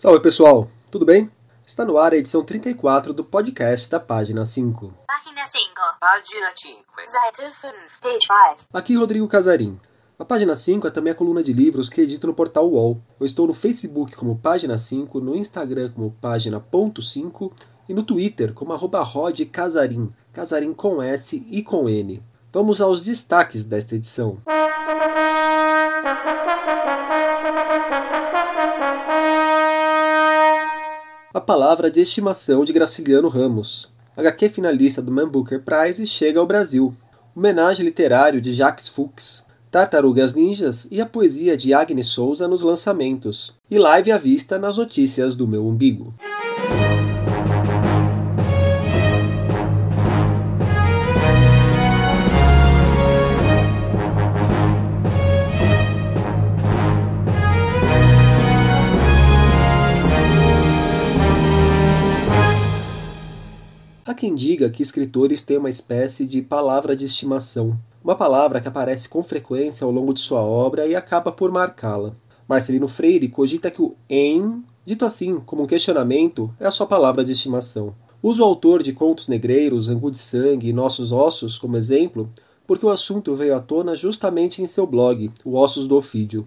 Salve 0.00 0.20
pessoal, 0.20 0.66
tudo 0.90 1.04
bem? 1.04 1.30
Está 1.66 1.84
no 1.84 1.98
ar 1.98 2.14
a 2.14 2.16
edição 2.16 2.42
34 2.42 3.12
do 3.12 3.22
podcast 3.22 3.88
da 3.90 4.00
Página 4.00 4.46
5. 4.46 4.94
Página 5.06 5.46
5. 5.46 5.64
Página 6.00 6.50
5. 6.56 6.84
Seite 7.06 7.54
5. 7.54 7.74
Page 8.00 8.26
5. 8.56 8.68
Aqui 8.72 8.96
Rodrigo 8.96 9.28
Casarim. 9.28 9.78
A 10.18 10.24
Página 10.24 10.56
5 10.56 10.86
é 10.86 10.90
também 10.90 11.12
a 11.12 11.14
coluna 11.14 11.42
de 11.42 11.52
livros 11.52 11.90
que 11.90 12.00
edito 12.00 12.26
no 12.26 12.32
portal 12.32 12.70
UOL. 12.70 12.98
Eu 13.20 13.26
estou 13.26 13.46
no 13.46 13.52
Facebook 13.52 14.16
como 14.16 14.38
Página 14.38 14.78
5, 14.78 15.20
no 15.20 15.36
Instagram 15.36 15.90
como 15.92 16.16
Página.5 16.20 17.52
e 17.86 17.92
no 17.92 18.02
Twitter 18.02 18.54
como 18.54 18.72
arroba 18.72 19.02
Rod 19.02 19.38
Casarim, 19.52 20.10
Casarim 20.32 20.72
com 20.72 21.02
S 21.02 21.46
e 21.46 21.62
com 21.62 21.88
N. 21.90 22.22
Vamos 22.52 22.80
aos 22.80 23.04
destaques 23.04 23.64
desta 23.64 23.94
edição. 23.94 24.38
A 31.32 31.40
palavra 31.40 31.88
de 31.88 32.00
estimação 32.00 32.64
de 32.64 32.72
Graciliano 32.72 33.28
Ramos. 33.28 33.92
HQ 34.16 34.48
finalista 34.48 35.00
do 35.00 35.12
Man 35.12 35.28
Booker 35.28 35.62
Prize 35.62 36.04
chega 36.04 36.40
ao 36.40 36.46
Brasil. 36.46 36.92
Homenagem 37.36 37.84
literário 37.84 38.40
de 38.40 38.52
Jacques 38.52 38.88
Fuchs. 38.88 39.44
Tartarugas 39.70 40.34
Ninjas 40.34 40.88
e 40.90 41.00
a 41.00 41.06
poesia 41.06 41.56
de 41.56 41.72
Agnes 41.72 42.08
Souza 42.08 42.48
nos 42.48 42.62
lançamentos. 42.62 43.54
E 43.70 43.78
live 43.78 44.10
à 44.10 44.18
vista 44.18 44.58
nas 44.58 44.76
notícias 44.76 45.36
do 45.36 45.46
meu 45.46 45.64
umbigo. 45.64 46.12
Quem 64.20 64.34
diga 64.34 64.68
que 64.68 64.82
escritores 64.82 65.40
têm 65.40 65.56
uma 65.56 65.70
espécie 65.70 66.26
de 66.26 66.42
palavra 66.42 66.94
de 66.94 67.06
estimação, 67.06 67.80
uma 68.04 68.14
palavra 68.14 68.60
que 68.60 68.68
aparece 68.68 69.08
com 69.08 69.22
frequência 69.22 69.82
ao 69.82 69.90
longo 69.90 70.12
de 70.12 70.20
sua 70.20 70.42
obra 70.42 70.86
e 70.86 70.94
acaba 70.94 71.32
por 71.32 71.50
marcá-la. 71.50 72.14
Marcelino 72.46 72.86
Freire 72.86 73.30
cogita 73.30 73.70
que 73.70 73.80
o 73.80 73.96
em, 74.10 74.62
dito 74.84 75.06
assim 75.06 75.40
como 75.40 75.62
um 75.62 75.66
questionamento, 75.66 76.54
é 76.60 76.66
a 76.66 76.70
sua 76.70 76.86
palavra 76.86 77.24
de 77.24 77.32
estimação. 77.32 77.94
Uso 78.22 78.42
o 78.42 78.44
autor 78.44 78.82
de 78.82 78.92
Contos 78.92 79.26
Negreiros, 79.26 79.88
Angu 79.88 80.10
de 80.10 80.18
Sangue 80.18 80.68
e 80.68 80.72
Nossos 80.74 81.12
Ossos 81.12 81.56
como 81.56 81.78
exemplo, 81.78 82.30
porque 82.66 82.84
o 82.84 82.90
assunto 82.90 83.34
veio 83.34 83.56
à 83.56 83.60
tona 83.60 83.96
justamente 83.96 84.60
em 84.60 84.66
seu 84.66 84.86
blog, 84.86 85.32
O 85.46 85.56
Ossos 85.56 85.86
do 85.86 85.96
Ofídio. 85.96 86.46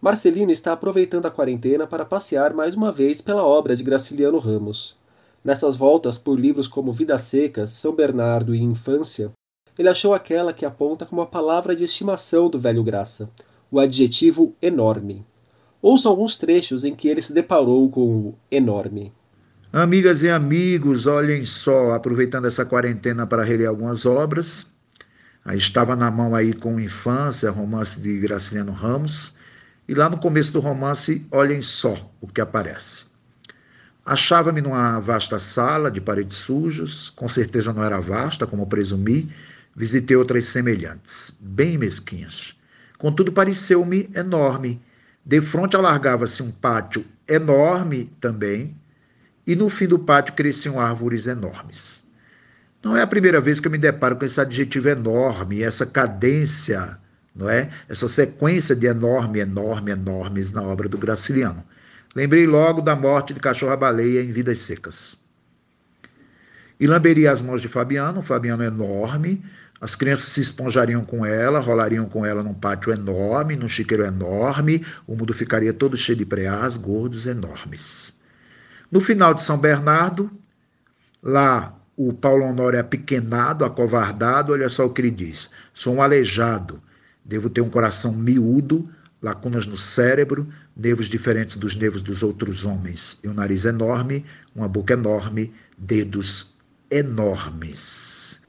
Marcelino 0.00 0.50
está 0.50 0.72
aproveitando 0.72 1.26
a 1.26 1.30
quarentena 1.30 1.86
para 1.86 2.04
passear 2.04 2.52
mais 2.52 2.74
uma 2.74 2.90
vez 2.90 3.20
pela 3.20 3.46
obra 3.46 3.76
de 3.76 3.84
Graciliano 3.84 4.38
Ramos. 4.38 4.98
Nessas 5.44 5.76
voltas 5.76 6.18
por 6.18 6.38
livros 6.38 6.66
como 6.66 6.92
Vidas 6.92 7.22
Secas, 7.22 7.70
São 7.72 7.94
Bernardo 7.94 8.54
e 8.54 8.62
Infância, 8.62 9.32
ele 9.78 9.88
achou 9.88 10.12
aquela 10.12 10.52
que 10.52 10.66
aponta 10.66 11.06
como 11.06 11.20
a 11.20 11.26
palavra 11.26 11.74
de 11.76 11.84
estimação 11.84 12.50
do 12.50 12.58
velho 12.58 12.82
Graça, 12.82 13.30
o 13.70 13.78
adjetivo 13.78 14.54
enorme. 14.60 15.24
Ouça 15.80 16.08
alguns 16.08 16.36
trechos 16.36 16.84
em 16.84 16.94
que 16.94 17.08
ele 17.08 17.22
se 17.22 17.32
deparou 17.32 17.88
com 17.88 18.00
o 18.00 18.34
enorme. 18.50 19.12
Amigas 19.72 20.22
e 20.22 20.30
amigos, 20.30 21.06
olhem 21.06 21.44
só, 21.44 21.92
aproveitando 21.92 22.46
essa 22.46 22.64
quarentena 22.64 23.26
para 23.26 23.44
reler 23.44 23.68
algumas 23.68 24.04
obras. 24.04 24.66
Aí 25.44 25.58
estava 25.58 25.94
na 25.94 26.10
mão 26.10 26.34
aí 26.34 26.52
com 26.52 26.80
Infância, 26.80 27.50
romance 27.50 28.00
de 28.00 28.18
Graciliano 28.18 28.72
Ramos, 28.72 29.36
e 29.86 29.94
lá 29.94 30.10
no 30.10 30.18
começo 30.18 30.52
do 30.52 30.60
romance, 30.60 31.26
olhem 31.30 31.62
só 31.62 32.10
o 32.20 32.26
que 32.26 32.40
aparece. 32.40 33.07
Achava-me 34.08 34.62
numa 34.62 34.98
vasta 35.00 35.38
sala 35.38 35.90
de 35.90 36.00
paredes 36.00 36.38
sujas, 36.38 37.10
com 37.10 37.28
certeza 37.28 37.74
não 37.74 37.84
era 37.84 38.00
vasta, 38.00 38.46
como 38.46 38.66
presumi, 38.66 39.30
visitei 39.76 40.16
outras 40.16 40.46
semelhantes, 40.46 41.36
bem 41.38 41.76
mesquinhas. 41.76 42.56
Contudo, 42.96 43.30
pareceu-me 43.30 44.08
enorme. 44.14 44.80
De 45.22 45.42
frente 45.42 45.76
alargava-se 45.76 46.42
um 46.42 46.50
pátio 46.50 47.04
enorme 47.28 48.10
também, 48.18 48.74
e 49.46 49.54
no 49.54 49.68
fim 49.68 49.86
do 49.86 49.98
pátio 49.98 50.32
cresciam 50.32 50.80
árvores 50.80 51.26
enormes. 51.26 52.02
Não 52.82 52.96
é 52.96 53.02
a 53.02 53.06
primeira 53.06 53.42
vez 53.42 53.60
que 53.60 53.66
eu 53.66 53.70
me 53.70 53.76
deparo 53.76 54.16
com 54.16 54.24
esse 54.24 54.40
adjetivo 54.40 54.88
enorme, 54.88 55.62
essa 55.62 55.84
cadência, 55.84 56.96
não 57.36 57.50
é? 57.50 57.68
Essa 57.90 58.08
sequência 58.08 58.74
de 58.74 58.86
enorme, 58.86 59.40
enorme, 59.40 59.90
enormes 59.90 60.50
na 60.50 60.62
obra 60.62 60.88
do 60.88 60.96
Graciliano. 60.96 61.62
Lembrei 62.14 62.46
logo 62.46 62.80
da 62.80 62.96
morte 62.96 63.34
de 63.34 63.40
cachorra-baleia 63.40 64.22
em 64.22 64.32
Vidas 64.32 64.60
Secas. 64.60 65.20
E 66.80 66.86
lamberia 66.86 67.32
as 67.32 67.42
mãos 67.42 67.60
de 67.60 67.68
Fabiano, 67.68 68.22
Fabiano 68.22 68.62
enorme, 68.62 69.42
as 69.80 69.94
crianças 69.94 70.30
se 70.30 70.40
esponjariam 70.40 71.04
com 71.04 71.24
ela, 71.24 71.60
rolariam 71.60 72.06
com 72.06 72.26
ela 72.26 72.42
num 72.42 72.54
pátio 72.54 72.92
enorme, 72.92 73.56
num 73.56 73.68
chiqueiro 73.68 74.04
enorme, 74.04 74.84
o 75.06 75.14
mundo 75.14 75.32
ficaria 75.32 75.72
todo 75.72 75.96
cheio 75.96 76.18
de 76.18 76.24
preás 76.24 76.76
gordos 76.76 77.26
enormes. 77.26 78.16
No 78.90 79.00
final 79.00 79.34
de 79.34 79.42
São 79.42 79.58
Bernardo, 79.58 80.30
lá 81.22 81.74
o 81.96 82.12
Paulo 82.12 82.44
Honório 82.44 82.76
é 82.76 82.80
apequenado, 82.80 83.64
acovardado, 83.64 84.52
olha 84.52 84.68
só 84.68 84.86
o 84.86 84.90
que 84.90 85.00
ele 85.00 85.10
diz: 85.10 85.50
sou 85.74 85.94
um 85.94 86.02
aleijado, 86.02 86.80
devo 87.24 87.50
ter 87.50 87.60
um 87.60 87.70
coração 87.70 88.12
miúdo, 88.12 88.88
lacunas 89.22 89.66
no 89.66 89.76
cérebro, 89.76 90.48
nervos 90.78 91.08
diferentes 91.08 91.56
dos 91.56 91.74
nervos 91.74 92.00
dos 92.00 92.22
outros 92.22 92.64
homens, 92.64 93.18
e 93.24 93.28
um 93.28 93.34
nariz 93.34 93.64
enorme, 93.64 94.24
uma 94.54 94.68
boca 94.68 94.92
enorme, 94.92 95.52
dedos 95.76 96.54
enormes. 96.88 98.40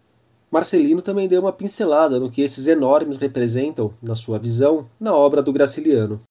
Marcelino 0.52 1.02
também 1.02 1.28
deu 1.28 1.42
uma 1.42 1.54
pincelada 1.54 2.20
no 2.20 2.30
que 2.30 2.42
esses 2.42 2.68
enormes 2.68 3.18
representam, 3.18 3.94
na 4.02 4.16
sua 4.16 4.40
visão, 4.40 4.88
na 5.00 5.14
obra 5.14 5.42
do 5.42 5.54
Graciliano. 5.54 6.22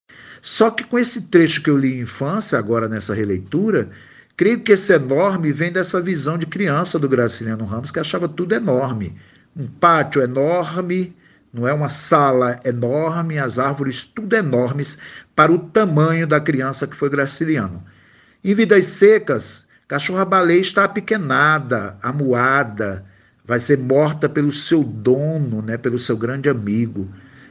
Só 0.41 0.71
que 0.71 0.85
com 0.85 0.99
esse 0.99 1.29
trecho 1.29 1.63
que 1.63 1.71
eu 1.71 1.77
li 1.77 1.99
em 1.99 2.03
infância, 2.03 2.59
agora 2.59 2.89
nessa 2.89 3.15
releitura, 3.15 3.91
creio 4.37 4.63
que 4.63 4.73
esse 4.73 4.93
enorme 4.93 5.53
vem 5.53 5.73
dessa 5.73 6.01
visão 6.01 6.39
de 6.39 6.47
criança 6.47 6.99
do 6.99 7.09
Graciliano 7.09 7.65
Ramos, 7.65 7.91
que 7.91 7.99
achava 7.99 8.29
tudo 8.29 8.55
enorme. 8.55 9.15
Um 9.57 9.67
pátio 9.67 10.23
enorme, 10.23 11.15
não 11.53 11.67
é 11.67 11.73
uma 11.73 11.89
sala 11.89 12.61
enorme, 12.65 13.39
as 13.39 13.59
árvores 13.59 14.05
tudo 14.05 14.35
enormes 14.37 14.99
para 15.35 15.53
o 15.53 15.59
tamanho 15.59 16.27
da 16.27 16.41
criança 16.41 16.87
que 16.87 16.97
foi 16.97 17.09
Graciliano. 17.09 17.83
Em 18.45 18.55
Vidas 18.55 18.87
Secas, 18.87 19.67
cachorra-baleia 19.87 20.61
está 20.61 20.85
apequenada, 20.85 21.97
amuada, 22.03 23.05
vai 23.45 23.59
ser 23.59 23.79
morta 23.79 24.29
pelo 24.29 24.53
seu 24.53 24.85
dono, 24.85 25.63
né, 25.63 25.79
pelo 25.79 25.99
seu 25.99 26.17
grande 26.17 26.49
amigo. 26.49 27.09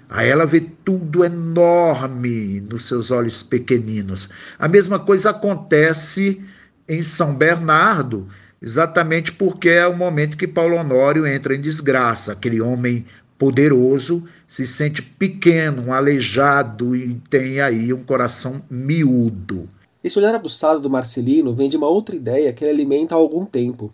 Aí 0.10 0.30
ela 0.30 0.46
vê 0.46 0.62
tudo 0.86 1.26
enorme 1.26 2.62
nos 2.62 2.88
seus 2.88 3.12
olhos 3.12 3.44
pequeninos. 3.44 4.30
A 4.58 4.68
mesma 4.68 5.00
coisa 5.00 5.32
acontece 5.32 6.42
em 6.88 7.02
São 7.02 7.36
Bernardo, 7.36 8.30
exatamente 8.62 9.32
porque 9.32 9.70
é 9.70 9.86
o 9.86 9.98
momento 9.98 10.38
que 10.38 10.48
Paulo 10.48 10.78
Honório 10.78 11.28
entra 11.28 11.56
em 11.56 11.60
desgraça, 11.60 12.32
aquele 12.32 12.62
homem 12.62 13.06
poderoso, 13.38 14.24
se 14.48 14.66
sente 14.66 15.02
pequeno, 15.02 15.94
aleijado 15.94 16.96
e 16.96 17.16
tem 17.30 17.60
aí 17.60 17.94
um 17.94 18.04
coração 18.04 18.62
miúdo. 18.70 19.68
Esse 20.04 20.18
olhar 20.18 20.34
aguçado 20.34 20.80
do 20.80 20.90
Marcelino 20.90 21.54
vem 21.54 21.70
de 21.70 21.78
uma 21.78 21.88
outra 21.88 22.16
ideia 22.16 22.54
que 22.54 22.64
ele 22.64 22.72
alimenta 22.72 23.16
há 23.16 23.18
algum 23.18 23.46
tempo. 23.46 23.94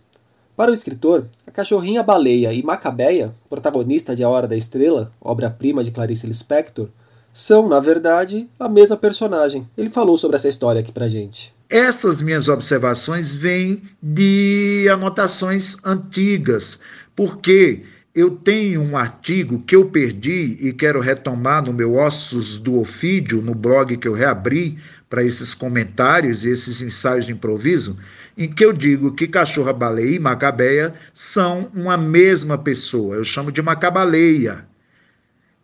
Para 0.55 0.69
o 0.69 0.73
escritor, 0.73 1.25
a 1.47 1.51
cachorrinha 1.51 2.03
baleia 2.03 2.53
e 2.53 2.61
Macabeia, 2.61 3.33
protagonista 3.49 4.15
de 4.15 4.23
A 4.23 4.29
Hora 4.29 4.47
da 4.47 4.55
Estrela, 4.55 5.11
obra-prima 5.19 5.83
de 5.83 5.89
Clarice 5.89 6.27
Lispector, 6.27 6.89
são, 7.33 7.67
na 7.67 7.79
verdade, 7.79 8.47
a 8.59 8.69
mesma 8.69 8.95
personagem. 8.95 9.67
Ele 9.75 9.89
falou 9.89 10.15
sobre 10.19 10.35
essa 10.35 10.47
história 10.47 10.81
aqui 10.81 10.91
pra 10.91 11.09
gente. 11.09 11.51
Essas 11.67 12.21
minhas 12.21 12.47
observações 12.47 13.33
vêm 13.33 13.81
de 14.01 14.87
anotações 14.91 15.75
antigas, 15.83 16.79
porque 17.15 17.81
eu 18.15 18.31
tenho 18.31 18.81
um 18.81 18.95
artigo 18.95 19.63
que 19.65 19.75
eu 19.75 19.85
perdi 19.85 20.57
e 20.61 20.71
quero 20.71 20.99
retomar 20.99 21.63
no 21.63 21.73
meu 21.73 21.95
Ossos 21.95 22.59
do 22.59 22.79
Ofídio, 22.79 23.41
no 23.41 23.55
blog 23.55 23.97
que 23.97 24.07
eu 24.07 24.13
reabri 24.13 24.77
para 25.09 25.23
esses 25.23 25.55
comentários 25.55 26.45
e 26.45 26.49
esses 26.49 26.81
ensaios 26.81 27.25
de 27.25 27.31
improviso, 27.31 27.97
em 28.37 28.51
que 28.51 28.63
eu 28.63 28.71
digo 28.71 29.13
que 29.13 29.27
cachorra-baleia 29.27 30.15
e 30.15 30.19
macabeia 30.19 30.93
são 31.15 31.71
uma 31.73 31.97
mesma 31.97 32.57
pessoa. 32.57 33.15
Eu 33.15 33.25
chamo 33.25 33.51
de 33.51 33.61
macabaleia. 33.61 34.65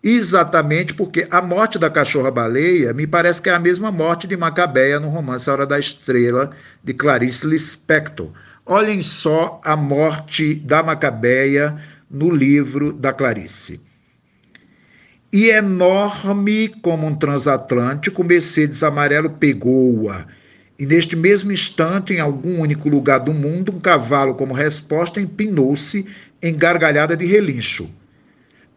Exatamente 0.01 0.93
porque 0.93 1.27
a 1.29 1.41
morte 1.41 1.77
da 1.77 1.89
cachorra-baleia 1.89 2.93
me 2.93 3.05
parece 3.05 3.41
que 3.41 3.49
é 3.49 3.53
a 3.53 3.59
mesma 3.59 3.91
morte 3.91 4.25
de 4.25 4.37
Macabeia 4.37 4.97
no 4.97 5.09
romance 5.09 5.49
A 5.49 5.53
Hora 5.53 5.65
da 5.67 5.77
Estrela, 5.77 6.51
de 6.81 6.93
Clarice 6.93 7.45
Lispector. 7.45 8.31
Olhem 8.65 9.01
só 9.01 9.59
a 9.61 9.75
morte 9.75 10.55
da 10.55 10.81
Macabeia 10.81 11.77
no 12.09 12.29
livro 12.29 12.91
da 12.91 13.13
Clarice. 13.13 13.79
e 15.31 15.49
enorme 15.49 16.69
como 16.81 17.05
um 17.05 17.15
transatlântico, 17.15 18.23
Mercedes 18.23 18.81
amarelo 18.81 19.29
pegou-a. 19.29 20.25
E 20.77 20.85
neste 20.85 21.15
mesmo 21.15 21.51
instante, 21.51 22.13
em 22.13 22.19
algum 22.19 22.59
único 22.61 22.89
lugar 22.89 23.19
do 23.19 23.33
mundo, 23.33 23.71
um 23.71 23.79
cavalo, 23.79 24.33
como 24.33 24.53
resposta, 24.53 25.21
empinou-se 25.21 26.07
em 26.41 26.57
gargalhada 26.57 27.15
de 27.15 27.25
relincho. 27.25 27.87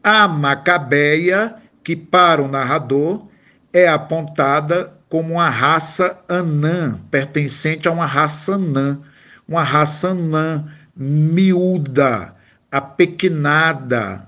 A 0.04 0.28
Macabeia, 0.28 1.54
que 1.82 1.96
para 1.96 2.42
o 2.42 2.48
narrador 2.48 3.28
é 3.72 3.88
apontada 3.88 4.92
como 5.08 5.34
uma 5.34 5.48
raça 5.48 6.18
anã, 6.28 6.98
pertencente 7.10 7.88
a 7.88 7.92
uma 7.92 8.06
raça 8.06 8.56
anã, 8.56 9.00
uma 9.48 9.62
raça 9.62 10.08
anã 10.08 10.66
miúda, 10.94 12.31
apequenada, 12.72 14.26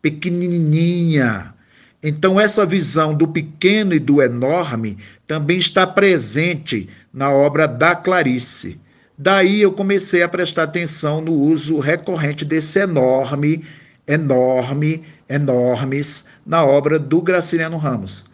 pequenininha. 0.00 1.52
Então, 2.00 2.40
essa 2.40 2.64
visão 2.64 3.12
do 3.12 3.26
pequeno 3.26 3.92
e 3.92 3.98
do 3.98 4.22
enorme 4.22 4.96
também 5.26 5.58
está 5.58 5.84
presente 5.86 6.88
na 7.12 7.30
obra 7.30 7.66
da 7.66 7.96
Clarice. 7.96 8.80
Daí 9.18 9.60
eu 9.60 9.72
comecei 9.72 10.22
a 10.22 10.28
prestar 10.28 10.62
atenção 10.62 11.20
no 11.20 11.32
uso 11.32 11.80
recorrente 11.80 12.44
desse 12.44 12.78
enorme, 12.78 13.66
enorme, 14.06 15.04
enormes 15.28 16.24
na 16.46 16.64
obra 16.64 16.98
do 16.98 17.20
Graciliano 17.20 17.76
Ramos. 17.76 18.24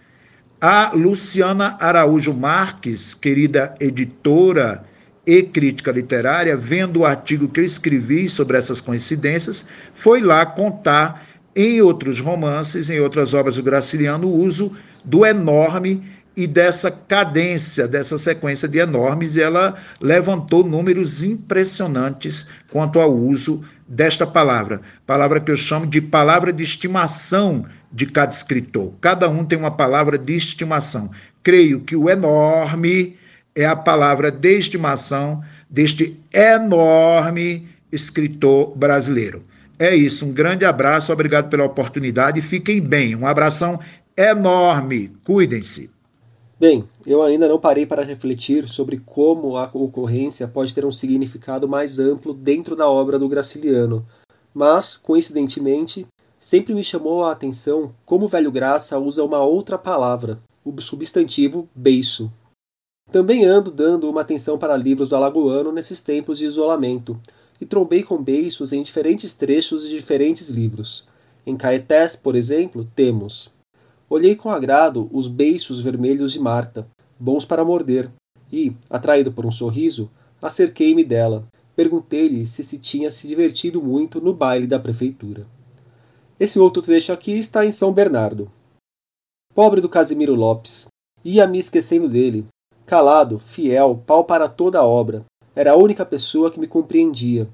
A 0.61 0.93
Luciana 0.94 1.76
Araújo 1.81 2.32
Marques, 2.32 3.14
querida 3.14 3.75
editora 3.81 4.85
e 5.26 5.43
crítica 5.43 5.90
literária, 5.90 6.56
vendo 6.56 7.00
o 7.00 7.05
artigo 7.05 7.49
que 7.49 7.58
eu 7.58 7.64
escrevi 7.64 8.28
sobre 8.28 8.56
essas 8.56 8.81
coincidências, 8.81 9.67
foi 9.94 10.20
lá 10.20 10.46
contar 10.46 11.26
em 11.55 11.81
outros 11.81 12.20
romances, 12.20 12.88
em 12.88 13.00
outras 13.00 13.34
obras 13.34 13.56
do 13.56 13.62
Graciliano, 13.62 14.28
o 14.28 14.37
uso 14.37 14.73
do 15.05 15.26
enorme 15.26 16.02
e 16.37 16.46
dessa 16.46 16.90
cadência, 16.90 17.88
dessa 17.88 18.19
sequência 18.19 18.69
de 18.69 18.78
enormes, 18.78 19.34
e 19.34 19.40
ela 19.40 19.76
levantou 20.00 20.62
números 20.62 21.23
impressionantes 21.23 22.46
quanto 22.70 23.00
ao 23.00 23.12
uso 23.12 23.64
desta 23.88 24.26
palavra, 24.26 24.82
palavra 25.06 25.40
que 25.40 25.50
eu 25.50 25.56
chamo 25.56 25.87
de 25.87 26.00
palavra 26.00 26.52
de 26.52 26.62
estimação 26.62 27.64
de 27.90 28.05
cada 28.05 28.32
escritor. 28.32 28.93
Cada 29.00 29.29
um 29.31 29.44
tem 29.44 29.58
uma 29.58 29.70
palavra 29.70 30.19
de 30.19 30.34
estimação. 30.34 31.11
Creio 31.43 31.81
que 31.81 31.96
o 31.96 32.11
enorme 32.11 33.17
é 33.56 33.64
a 33.64 33.75
palavra 33.75 34.31
de 34.31 34.58
estimação 34.58 35.43
deste 35.69 36.20
enorme 36.31 37.67
escritor 37.91 38.76
brasileiro. 38.76 39.43
É 39.79 39.97
isso, 39.97 40.26
um 40.26 40.32
grande 40.32 40.67
abraço, 40.67 41.12
obrigado 41.12 41.49
pela 41.49 41.64
oportunidade, 41.64 42.43
fiquem 42.43 42.81
bem, 42.81 43.17
um 43.17 43.26
abração 43.26 43.81
enorme, 44.14 45.11
cuidem-se. 45.25 45.91
Bem, 46.58 46.85
eu 47.06 47.23
ainda 47.23 47.49
não 47.49 47.58
parei 47.58 47.85
para 47.85 48.05
refletir 48.05 48.69
sobre 48.69 48.99
como 49.05 49.56
a 49.56 49.70
ocorrência 49.73 50.49
pode 50.49 50.75
ter 50.75 50.85
um 50.85 50.93
significado 50.93 51.69
mais 51.69 51.99
amplo 51.99 52.32
dentro 52.32 52.76
da 52.76 52.88
obra 52.88 53.19
do 53.19 53.29
Graciliano, 53.29 54.06
mas, 54.55 54.97
coincidentemente, 54.97 56.06
sempre 56.38 56.75
me 56.75 56.85
chamou 56.85 57.25
a 57.25 57.32
atenção 57.32 57.94
como 58.06 58.25
o 58.25 58.29
Velho 58.29 58.50
Graça 58.50 58.99
usa 58.99 59.23
uma 59.23 59.41
outra 59.41 59.76
palavra, 59.76 60.38
o 60.64 60.81
substantivo 60.81 61.69
beiço. 61.75 62.32
Também 63.11 63.44
ando 63.44 63.70
dando 63.70 64.11
uma 64.11 64.20
atenção 64.20 64.58
para 64.58 64.76
livros 64.76 65.08
do 65.08 65.17
Alagoano 65.17 65.73
nesses 65.73 66.00
tempos 66.00 66.38
de 66.38 66.47
isolamento, 66.47 67.19
e 67.61 67.64
trombei 67.64 68.03
com 68.03 68.23
beiços 68.23 68.73
em 68.73 68.82
diferentes 68.82 69.35
trechos 69.35 69.82
de 69.82 69.91
diferentes 69.91 70.49
livros. 70.49 71.06
Em 71.47 71.56
Caetés, 71.56 72.17
por 72.17 72.35
exemplo, 72.35 72.87
temos 72.94 73.50
Olhei 74.08 74.37
com 74.37 74.50
agrado 74.50 75.08
os 75.12 75.26
beiços 75.26 75.81
vermelhos 75.81 76.32
de 76.32 76.38
Marta, 76.38 76.87
bons 77.19 77.44
para 77.44 77.64
morder, 77.64 78.08
e, 78.53 78.73
atraído 78.88 79.32
por 79.32 79.44
um 79.44 79.50
sorriso, 79.50 80.08
acerquei-me 80.41 81.03
dela. 81.03 81.44
Perguntei-lhe 81.75 82.47
se 82.47 82.62
se 82.62 82.79
tinha 82.79 83.11
se 83.11 83.26
divertido 83.26 83.82
muito 83.82 84.20
no 84.20 84.32
baile 84.32 84.67
da 84.67 84.79
prefeitura. 84.79 85.44
Esse 86.38 86.58
outro 86.58 86.82
trecho 86.82 87.12
aqui 87.12 87.32
está 87.32 87.67
em 87.67 87.73
São 87.73 87.93
Bernardo. 87.93 88.50
Pobre 89.53 89.81
do 89.81 89.88
Casimiro 89.88 90.35
Lopes. 90.35 90.87
Ia 91.25 91.47
me 91.47 91.58
esquecendo 91.58 92.08
dele. 92.08 92.47
Calado, 92.87 93.37
fiel, 93.37 94.00
pau 94.06 94.23
para 94.23 94.49
toda 94.49 94.79
a 94.79 94.87
obra. 94.87 95.25
Era 95.56 95.73
a 95.73 95.77
única 95.77 96.06
pessoa 96.06 96.53
que 96.53 96.61
me 96.61 96.69
compreendia. 96.69 97.49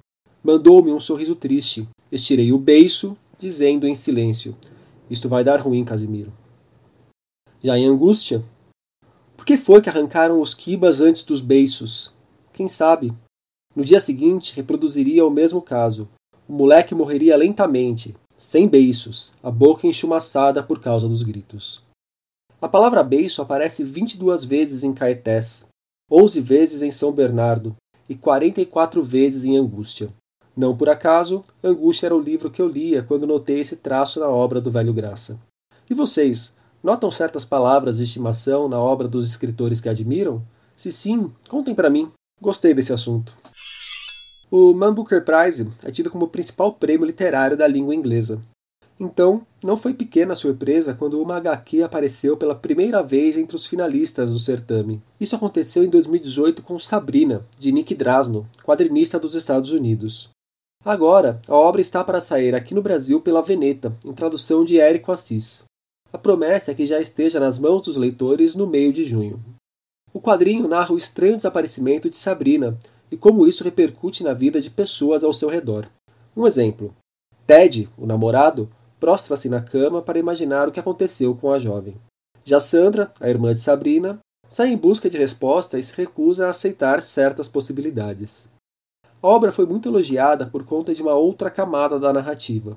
Mandou-me 0.44 0.92
um 0.92 1.00
sorriso 1.00 1.34
triste. 1.34 1.88
Estirei 2.10 2.52
o 2.52 2.58
beiço, 2.58 3.16
dizendo 3.38 3.86
em 3.86 3.94
silêncio: 3.94 4.54
Isto 5.08 5.30
vai 5.30 5.42
dar 5.42 5.58
ruim, 5.58 5.84
Casimiro. 5.84 6.30
Já 7.64 7.78
em 7.78 7.86
angústia, 7.86 8.44
por 9.34 9.46
que 9.46 9.56
foi 9.56 9.80
que 9.80 9.88
arrancaram 9.88 10.38
os 10.38 10.52
quibas 10.52 11.00
antes 11.00 11.22
dos 11.22 11.40
beiços? 11.40 12.12
Quem 12.52 12.68
sabe? 12.68 13.10
No 13.74 13.82
dia 13.82 14.00
seguinte 14.00 14.54
reproduziria 14.54 15.24
o 15.24 15.30
mesmo 15.30 15.62
caso. 15.62 16.06
O 16.46 16.52
moleque 16.52 16.94
morreria 16.94 17.38
lentamente, 17.38 18.14
sem 18.36 18.68
beiços, 18.68 19.32
a 19.42 19.50
boca 19.50 19.86
enchumaçada 19.86 20.62
por 20.62 20.78
causa 20.78 21.08
dos 21.08 21.22
gritos. 21.22 21.82
A 22.62 22.68
palavra 22.68 23.02
beiço 23.02 23.42
aparece 23.42 23.84
22 23.84 24.44
vezes 24.44 24.84
em 24.84 24.94
Caetés, 24.94 25.68
11 26.10 26.40
vezes 26.40 26.80
em 26.80 26.90
São 26.90 27.12
Bernardo 27.12 27.76
e 28.08 28.14
44 28.14 29.02
vezes 29.02 29.44
em 29.44 29.58
Angústia. 29.58 30.08
Não 30.56 30.74
por 30.74 30.88
acaso, 30.88 31.44
Angústia 31.62 32.06
era 32.06 32.16
o 32.16 32.20
livro 32.20 32.50
que 32.50 32.62
eu 32.62 32.68
lia 32.68 33.02
quando 33.02 33.26
notei 33.26 33.60
esse 33.60 33.76
traço 33.76 34.20
na 34.20 34.28
obra 34.28 34.60
do 34.60 34.70
Velho 34.70 34.94
Graça. 34.94 35.38
E 35.90 35.94
vocês, 35.94 36.54
Notam 36.82 37.12
certas 37.12 37.44
palavras 37.44 37.98
de 37.98 38.02
estimação 38.02 38.68
na 38.68 38.76
obra 38.76 39.06
dos 39.06 39.24
escritores 39.30 39.80
que 39.80 39.88
admiram? 39.88 40.42
Se 40.76 40.90
sim, 40.90 41.30
contem 41.48 41.76
para 41.76 41.88
mim. 41.88 42.10
Gostei 42.40 42.74
desse 42.74 42.92
assunto. 42.92 43.38
O 44.50 44.74
Man 44.74 44.92
Booker 44.92 45.24
Prize 45.24 45.70
é 45.84 45.92
tido 45.92 46.10
como 46.10 46.24
o 46.24 46.28
principal 46.28 46.72
prêmio 46.72 47.06
literário 47.06 47.56
da 47.56 47.68
língua 47.68 47.94
inglesa. 47.94 48.40
Então, 48.98 49.44
não 49.62 49.76
foi 49.76 49.94
pequena 49.94 50.32
a 50.32 50.36
surpresa 50.36 50.94
quando 50.94 51.20
uma 51.20 51.36
HQ 51.36 51.82
apareceu 51.82 52.36
pela 52.36 52.54
primeira 52.54 53.02
vez 53.02 53.36
entre 53.36 53.56
os 53.56 53.66
finalistas 53.66 54.30
do 54.30 54.38
certame. 54.38 55.02
Isso 55.20 55.34
aconteceu 55.34 55.82
em 55.82 55.88
2018 55.88 56.62
com 56.62 56.78
Sabrina, 56.78 57.44
de 57.58 57.72
Nick 57.72 57.94
Drasno, 57.94 58.46
quadrinista 58.62 59.18
dos 59.18 59.34
Estados 59.34 59.72
Unidos. 59.72 60.30
Agora, 60.84 61.40
a 61.46 61.54
obra 61.54 61.80
está 61.80 62.02
para 62.02 62.20
sair 62.20 62.54
aqui 62.54 62.74
no 62.74 62.82
Brasil 62.82 63.20
pela 63.20 63.42
Veneta, 63.42 63.92
em 64.04 64.12
tradução 64.12 64.64
de 64.64 64.80
Érico 64.80 65.12
Assis. 65.12 65.64
A 66.12 66.18
promessa 66.18 66.72
é 66.72 66.74
que 66.74 66.86
já 66.86 67.00
esteja 67.00 67.40
nas 67.40 67.58
mãos 67.58 67.82
dos 67.82 67.96
leitores 67.96 68.54
no 68.54 68.66
meio 68.66 68.92
de 68.92 69.04
junho. 69.04 69.42
O 70.12 70.20
quadrinho 70.20 70.68
narra 70.68 70.92
o 70.92 70.98
estranho 70.98 71.36
desaparecimento 71.36 72.10
de 72.10 72.16
Sabrina 72.16 72.76
e 73.10 73.16
como 73.16 73.46
isso 73.46 73.64
repercute 73.64 74.22
na 74.22 74.34
vida 74.34 74.60
de 74.60 74.68
pessoas 74.68 75.24
ao 75.24 75.32
seu 75.32 75.48
redor. 75.48 75.88
Um 76.36 76.46
exemplo: 76.46 76.94
Ted, 77.46 77.88
o 77.96 78.04
namorado, 78.04 78.68
prostra-se 79.02 79.48
na 79.48 79.60
cama 79.60 80.00
para 80.00 80.20
imaginar 80.20 80.68
o 80.68 80.70
que 80.70 80.78
aconteceu 80.78 81.34
com 81.34 81.50
a 81.50 81.58
jovem. 81.58 81.96
Já 82.44 82.60
Sandra, 82.60 83.12
a 83.18 83.28
irmã 83.28 83.52
de 83.52 83.58
Sabrina, 83.58 84.20
sai 84.48 84.68
em 84.68 84.76
busca 84.76 85.10
de 85.10 85.18
resposta 85.18 85.76
e 85.76 85.82
se 85.82 85.92
recusa 85.96 86.46
a 86.46 86.50
aceitar 86.50 87.02
certas 87.02 87.48
possibilidades. 87.48 88.48
A 89.20 89.26
obra 89.26 89.50
foi 89.50 89.66
muito 89.66 89.88
elogiada 89.88 90.46
por 90.46 90.64
conta 90.64 90.94
de 90.94 91.02
uma 91.02 91.14
outra 91.14 91.50
camada 91.50 91.98
da 91.98 92.12
narrativa. 92.12 92.76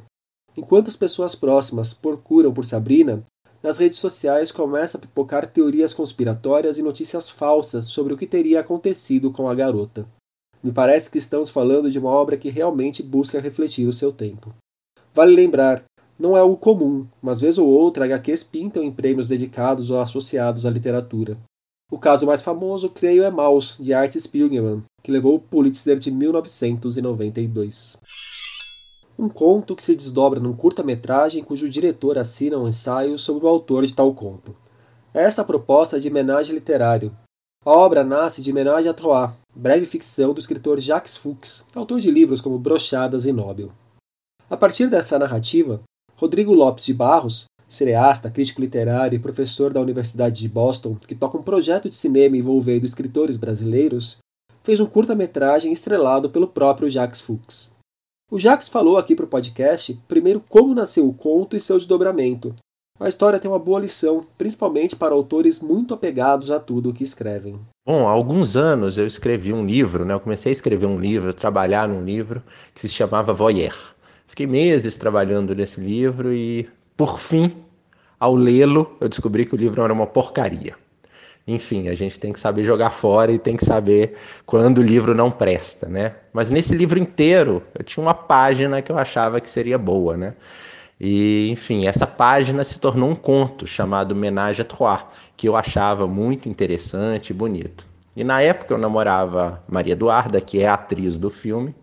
Enquanto 0.58 0.88
as 0.88 0.96
pessoas 0.96 1.36
próximas 1.36 1.94
procuram 1.94 2.51
por 2.51 2.65
Sabrina, 2.65 3.24
nas 3.62 3.77
redes 3.77 4.00
sociais 4.00 4.51
começa 4.51 4.98
a 4.98 5.01
pipocar 5.01 5.46
teorias 5.46 5.94
conspiratórias 5.94 6.79
e 6.79 6.82
notícias 6.82 7.29
falsas 7.29 7.86
sobre 7.86 8.15
o 8.15 8.17
que 8.17 8.25
teria 8.25 8.62
acontecido 8.62 9.32
com 9.32 9.48
a 9.48 9.53
garota. 9.53 10.08
Me 10.63 10.72
parece 10.72 11.12
que 11.12 11.20
estamos 11.20 11.51
falando 11.51 11.91
de 11.91 12.00
uma 12.00 12.10
obra 12.10 12.36
que 12.36 12.50
realmente 12.50 13.03
busca 13.03 13.39
refletir 13.39 13.88
o 13.88 13.94
seu 13.94 14.12
tempo. 14.12 14.51
Vale 15.13 15.36
lembrar, 15.36 15.86
não 16.17 16.36
é 16.36 16.39
algo 16.39 16.57
comum, 16.57 17.05
mas 17.22 17.41
vez 17.41 17.57
ou 17.57 17.67
outra 17.67 18.05
HQs 18.05 18.43
pintam 18.43 18.84
em 18.84 18.91
prêmios 18.91 19.27
dedicados 19.27 19.91
ou 19.91 20.00
associados 20.00 20.65
à 20.65 20.69
literatura. 20.69 21.38
O 21.91 22.00
caso 22.00 22.25
mais 22.25 22.41
famoso, 22.41 22.89
creio, 22.89 23.24
é 23.24 23.29
Maus, 23.29 23.77
de 23.79 23.93
Art 23.93 24.15
Spiegelman, 24.15 24.84
que 25.03 25.12
levou 25.12 25.36
o 25.36 25.39
Pulitzer 25.39 26.00
de 26.00 26.12
1992 26.12 28.00
um 29.17 29.29
conto 29.29 29.75
que 29.75 29.84
se 29.84 29.95
desdobra 29.95 30.39
num 30.39 30.53
curta-metragem 30.53 31.43
cujo 31.43 31.69
diretor 31.69 32.17
assina 32.17 32.57
um 32.57 32.67
ensaio 32.67 33.17
sobre 33.17 33.45
o 33.45 33.48
autor 33.48 33.86
de 33.86 33.93
tal 33.93 34.13
conto. 34.13 34.55
Esta 35.13 35.41
é 35.41 35.43
a 35.43 35.45
proposta 35.45 36.00
de 36.00 36.10
homenagem 36.10 36.53
literário. 36.53 37.15
A 37.65 37.72
obra 37.72 38.03
nasce 38.03 38.41
de 38.41 38.51
homenagem 38.51 38.89
a 38.89 38.93
Troyes, 38.93 39.31
breve 39.55 39.86
ficção 39.86 40.34
do 40.34 40.39
escritor 40.39 40.79
Jacques 40.79 41.15
Fuchs, 41.15 41.65
autor 41.74 42.01
de 42.01 42.12
livros 42.12 42.41
como 42.41 42.60
Brochadas 42.60 43.25
e 43.25 43.31
Nobel. 43.31 43.72
A 44.50 44.57
partir 44.57 44.89
dessa 44.89 45.17
narrativa, 45.17 45.81
Rodrigo 46.17 46.53
Lopes 46.53 46.86
de 46.86 46.93
Barros, 46.93 47.45
cineasta, 47.67 48.31
crítico 48.31 48.62
literário 48.62 49.17
e 49.17 49.19
professor 49.19 49.74
da 49.74 49.81
Universidade 49.81 50.39
de 50.39 50.48
Boston, 50.48 50.95
que 50.95 51.13
toca 51.13 51.38
um 51.38 51.43
projeto 51.43 51.89
de 51.89 51.95
cinema 51.95 52.38
envolvendo 52.38 52.86
escritores 52.86 53.36
brasileiros, 53.36 54.17
fez 54.63 54.79
um 54.79 54.86
curta-metragem 54.86 55.74
estrelado 55.74 56.29
pelo 56.29 56.48
próprio 56.48 56.89
Jacques 56.89 57.19
Fuchs. 57.19 57.75
O 58.31 58.39
Jacques 58.39 58.69
falou 58.69 58.98
aqui 58.98 59.13
para 59.13 59.25
o 59.25 59.27
podcast 59.27 59.93
primeiro 60.07 60.41
como 60.48 60.74
nasceu 60.74 61.07
o 61.07 61.13
conto 61.13 61.55
e 61.55 61.60
seu 61.60 61.77
desdobramento, 61.77 62.55
A 62.98 63.10
história 63.10 63.38
tem 63.38 63.51
uma 63.51 63.60
boa 63.60 63.81
lição, 63.81 64.25
principalmente 64.38 64.95
para 64.95 65.13
autores 65.13 65.60
muito 65.60 65.93
apegados 65.93 66.50
a 66.50 66.62
tudo 66.62 66.89
o 66.89 66.93
que 66.93 67.03
escrevem. 67.03 67.60
Bom, 67.86 68.07
há 68.07 68.12
alguns 68.12 68.55
anos 68.55 68.98
eu 68.98 69.05
escrevi 69.05 69.51
um 69.51 69.65
livro, 69.65 70.05
né? 70.05 70.13
Eu 70.13 70.19
comecei 70.22 70.50
a 70.50 70.53
escrever 70.53 70.86
um 70.86 70.98
livro, 70.98 71.34
trabalhar 71.34 71.89
num 71.89 72.05
livro 72.05 72.41
que 72.74 72.79
se 72.79 72.88
chamava 72.88 73.34
Voyeur. 73.34 73.75
Fiquei 74.27 74.48
meses 74.48 74.98
trabalhando 74.98 75.55
nesse 75.55 75.79
livro 75.79 76.34
e, 76.34 76.67
por 76.98 77.20
fim, 77.20 77.51
ao 78.20 78.36
lê-lo, 78.36 78.96
eu 79.00 79.08
descobri 79.08 79.46
que 79.46 79.53
o 79.53 79.58
livro 79.58 79.82
era 79.84 79.94
uma 79.94 80.08
porcaria. 80.08 80.75
Enfim, 81.48 81.89
a 81.89 81.96
gente 81.96 82.20
tem 82.20 82.34
que 82.34 82.39
saber 82.39 82.63
jogar 82.63 82.89
fora 82.89 83.32
e 83.32 83.38
tem 83.38 83.55
que 83.55 83.63
saber 83.63 84.17
quando 84.46 84.79
o 84.79 84.82
livro 84.82 85.13
não 85.13 85.29
presta, 85.29 85.88
né? 85.88 86.15
Mas 86.34 86.50
nesse 86.50 86.74
livro 86.74 86.98
inteiro, 86.98 87.62
eu 87.77 87.84
tinha 87.84 88.03
uma 88.03 88.15
página 88.15 88.82
que 88.82 88.91
eu 88.91 88.98
achava 88.98 89.39
que 89.39 89.50
seria 89.50 89.77
boa, 89.77 90.17
né? 90.17 90.34
E, 91.00 91.50
enfim, 91.51 91.86
essa 91.86 92.08
página 92.08 92.63
se 92.63 92.79
tornou 92.79 93.10
um 93.10 93.15
conto 93.15 93.67
chamado 93.67 94.15
Ménage 94.15 94.62
à 94.62 94.65
Trois, 94.65 95.01
que 95.38 95.48
eu 95.48 95.55
achava 95.55 96.08
muito 96.08 96.50
interessante 96.50 97.29
e 97.29 97.34
bonito. 97.34 97.86
E 98.15 98.24
na 98.24 98.41
época 98.41 98.74
eu 98.74 98.77
namorava 98.77 99.62
Maria 99.67 99.93
Eduarda, 99.93 100.39
que 100.39 100.62
é 100.62 100.67
atriz 100.67 101.17
do 101.17 101.29
filme, 101.29 101.75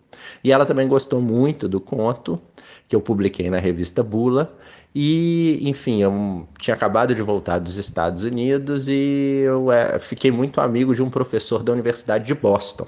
e 0.43 0.51
ela 0.51 0.65
também 0.65 0.89
gostou 0.89 1.21
muito 1.21 1.69
do 1.69 1.81
conto 1.81 2.41
que 2.89 2.97
eu 2.97 3.01
publiquei 3.01 3.51
na 3.51 3.59
revista 3.59 4.03
Bula. 4.03 4.55
E, 4.95 5.59
enfim, 5.63 6.03
eu 6.03 6.47
tinha 6.59 6.75
acabado 6.75 7.15
de 7.15 7.23
voltar 7.23 7.59
dos 7.59 7.77
Estados 7.79 8.23
Unidos 8.23 8.89
e 8.89 9.43
eu 9.45 9.73
é, 9.73 9.99
fiquei 9.99 10.31
muito 10.31 10.61
amigo 10.61 10.95
de 10.95 11.03
um 11.03 11.09
professor 11.09 11.63
da 11.63 11.73
Universidade 11.73 12.27
de 12.27 12.35
Boston, 12.35 12.87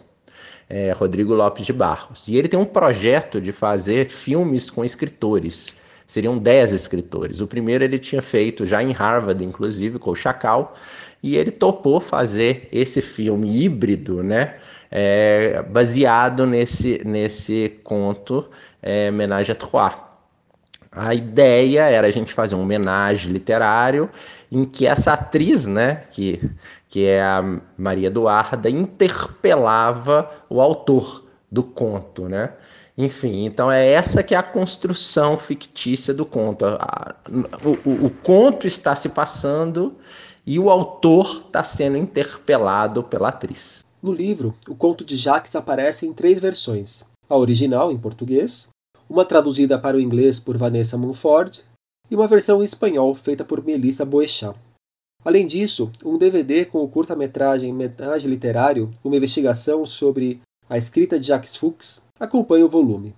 é, 0.69 0.93
Rodrigo 0.93 1.35
Lopes 1.35 1.65
de 1.65 1.73
Barros. 1.73 2.29
E 2.29 2.37
ele 2.37 2.49
tem 2.49 2.61
um 2.61 2.67
projeto 2.67 3.41
de 3.41 3.53
fazer 3.53 4.09
filmes 4.09 4.69
com 4.69 4.85
escritores 4.85 5.75
seriam 6.07 6.39
10 6.39 6.73
escritores. 6.73 7.41
O 7.41 7.47
primeiro 7.47 7.83
ele 7.83 7.99
tinha 7.99 8.23
feito 8.23 8.67
já 8.67 8.83
em 8.83 8.93
Harvard, 8.93 9.43
inclusive, 9.45 9.99
com 9.99 10.11
o 10.11 10.15
Chacal, 10.15 10.75
e 11.25 11.39
ele 11.39 11.51
topou 11.51 12.01
fazer 12.01 12.69
esse 12.71 13.01
filme 13.01 13.65
híbrido, 13.65 14.23
né? 14.23 14.57
É, 14.91 15.63
baseado 15.71 16.45
nesse, 16.45 17.01
nesse 17.03 17.81
conto 17.83 18.47
é, 18.83 19.09
à 19.09 19.55
Trois. 19.55 19.95
A 20.93 21.15
ideia 21.15 21.89
era 21.89 22.07
a 22.07 22.11
gente 22.11 22.31
fazer 22.31 22.55
um 22.55 22.61
homenagem 22.61 23.33
literário 23.33 24.11
em 24.53 24.67
que 24.67 24.87
essa 24.87 25.15
atriz, 25.15 25.67
né, 25.67 26.03
que, 26.11 26.43
que 26.89 27.07
é 27.07 27.23
a 27.23 27.43
Maria 27.79 28.09
Eduarda, 28.09 28.69
interpelava 28.69 30.31
o 30.51 30.61
autor 30.61 31.25
do 31.51 31.63
conto, 31.63 32.29
né? 32.29 32.51
Enfim, 32.99 33.47
então 33.47 33.73
é 33.73 33.89
essa 33.89 34.23
que 34.23 34.35
é 34.35 34.39
a 34.39 34.43
construção 34.43 35.39
fictícia 35.39 36.13
do 36.13 36.27
conto. 36.27 36.67
O, 37.83 38.07
o 38.07 38.11
conto 38.11 38.67
está 38.67 38.95
se 38.95 39.09
passando 39.09 39.97
e 40.47 40.59
o 40.59 40.71
autor 40.71 41.43
está 41.47 41.65
sendo 41.65 41.97
interpelado 41.97 43.03
pela 43.03 43.29
atriz. 43.29 43.85
No 44.03 44.13
livro, 44.13 44.55
o 44.69 44.75
conto 44.75 45.05
de 45.05 45.17
Jacques 45.17 45.57
aparece 45.57 46.07
em 46.07 46.13
três 46.13 46.39
versões: 46.39 47.05
a 47.29 47.37
original 47.37 47.91
em 47.91 47.99
português, 47.99 48.69
uma 49.09 49.25
traduzida 49.25 49.79
para 49.79 49.97
o 49.97 50.01
inglês 50.01 50.39
por 50.39 50.57
Vanessa 50.57 50.99
Mumford 50.99 51.63
e 52.11 52.15
uma 52.15 52.29
versão 52.29 52.61
em 52.61 52.65
espanhol 52.65 53.15
feita 53.15 53.45
por 53.45 53.65
Melissa 53.65 54.05
Boechat. 54.05 54.55
Além 55.25 55.47
disso, 55.47 55.91
um 56.05 56.19
DVD 56.19 56.67
com 56.67 56.85
o 56.85 56.89
curta-metragem 56.89 57.73
Metade 57.73 58.29
Literário, 58.29 58.91
uma 59.03 59.17
investigação 59.17 59.87
sobre 59.87 60.41
a 60.69 60.77
escrita 60.77 61.19
de 61.19 61.29
Jacques 61.29 61.57
Fuchs 61.57 62.05
acompanha 62.21 62.67
o 62.67 62.69
volume. 62.69 63.15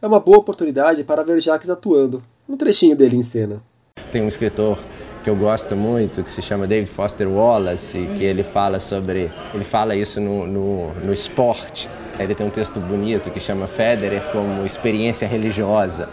É 0.00 0.06
uma 0.06 0.20
boa 0.20 0.38
oportunidade 0.38 1.04
para 1.04 1.22
ver 1.22 1.40
Jacques 1.40 1.68
atuando, 1.68 2.22
um 2.48 2.56
trechinho 2.56 2.96
dele 2.96 3.16
em 3.16 3.22
cena. 3.22 3.62
Tem 4.10 4.22
um 4.22 4.28
escritor 4.28 4.78
que 5.24 5.30
eu 5.30 5.34
gosto 5.34 5.74
muito, 5.74 6.22
que 6.22 6.30
se 6.30 6.42
chama 6.42 6.66
David 6.66 6.90
Foster 6.90 7.26
Wallace, 7.26 8.06
que 8.14 8.22
ele 8.22 8.42
fala 8.42 8.78
sobre. 8.78 9.30
Ele 9.54 9.64
fala 9.64 9.96
isso 9.96 10.20
no, 10.20 10.46
no, 10.46 10.92
no 11.02 11.14
esporte. 11.14 11.88
Ele 12.18 12.34
tem 12.34 12.46
um 12.46 12.50
texto 12.50 12.78
bonito 12.78 13.30
que 13.30 13.40
chama 13.40 13.66
Federer 13.66 14.22
como 14.30 14.66
experiência 14.66 15.26
religiosa. 15.26 16.10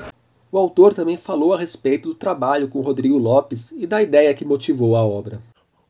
O 0.49 0.57
autor 0.57 0.93
também 0.93 1.17
falou 1.17 1.53
a 1.53 1.59
respeito 1.59 2.07
do 2.09 2.15
trabalho 2.15 2.69
com 2.69 2.79
Rodrigo 2.79 3.17
Lopes 3.17 3.71
e 3.71 3.85
da 3.85 4.01
ideia 4.01 4.33
que 4.33 4.45
motivou 4.45 4.95
a 4.95 5.03
obra. 5.03 5.41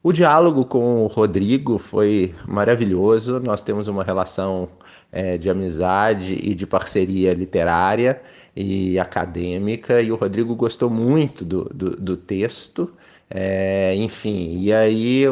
O 0.01 0.11
diálogo 0.11 0.65
com 0.65 1.03
o 1.03 1.07
Rodrigo 1.07 1.77
foi 1.77 2.33
maravilhoso. 2.47 3.39
Nós 3.39 3.61
temos 3.61 3.87
uma 3.87 4.03
relação 4.03 4.67
é, 5.11 5.37
de 5.37 5.47
amizade 5.47 6.39
e 6.41 6.55
de 6.55 6.65
parceria 6.65 7.35
literária 7.35 8.19
e 8.55 8.99
acadêmica, 8.99 10.01
e 10.01 10.11
o 10.11 10.15
Rodrigo 10.15 10.55
gostou 10.55 10.89
muito 10.89 11.45
do, 11.45 11.65
do, 11.65 11.91
do 11.95 12.17
texto. 12.17 12.91
É, 13.33 13.95
enfim, 13.95 14.57
e 14.59 14.73
aí 14.73 15.23